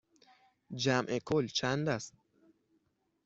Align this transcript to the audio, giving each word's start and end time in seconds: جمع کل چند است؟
جمع 0.75 1.19
کل 1.19 1.47
چند 1.47 1.89
است؟ 1.89 2.13